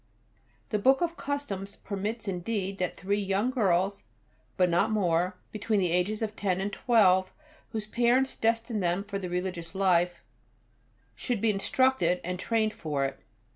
[0.69, 4.01] The Book of Customs permits indeed that three young girls,
[4.57, 7.31] but not more, between the ages of ten and twelve,
[7.69, 10.23] whose parents destine them for the Religious life,
[11.13, 13.19] should be instructed and trained for it.